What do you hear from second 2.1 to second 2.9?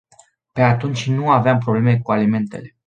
alimentele.